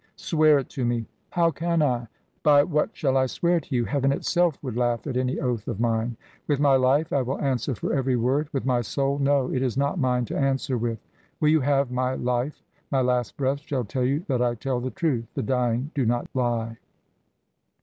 "Swear 0.15 0.57
it 0.57 0.67
to 0.69 0.83
me." 0.83 1.05
"How 1.29 1.51
can 1.51 1.83
I? 1.83 2.07
By 2.41 2.63
what 2.63 2.89
shall 2.97 3.15
I 3.17 3.27
swear 3.27 3.59
to 3.59 3.75
you? 3.75 3.85
Heaven 3.85 4.11
itself 4.11 4.57
would 4.63 4.75
laugh 4.75 5.05
at 5.05 5.15
any 5.15 5.39
oath 5.39 5.67
of 5.67 5.79
mine. 5.79 6.17
With 6.47 6.59
my 6.59 6.75
life 6.75 7.13
I 7.13 7.21
will 7.21 7.39
answer 7.39 7.75
for 7.75 7.93
every 7.93 8.15
word. 8.15 8.49
With 8.51 8.65
my 8.65 8.81
soul 8.81 9.19
no 9.19 9.53
it 9.53 9.61
is 9.61 9.77
not 9.77 9.99
mine 9.99 10.25
to 10.25 10.35
answer 10.35 10.75
with. 10.75 10.97
Will 11.39 11.49
you 11.49 11.61
have 11.61 11.91
my 11.91 12.15
life? 12.15 12.63
My 12.89 13.01
last 13.01 13.37
breath 13.37 13.59
shall 13.59 13.85
tell 13.85 14.03
you 14.05 14.25
that 14.27 14.41
I 14.41 14.55
tell 14.55 14.79
the 14.79 14.89
truth. 14.89 15.27
The 15.35 15.43
dying 15.43 15.91
do 15.93 16.03
not 16.03 16.27
lie." 16.33 16.77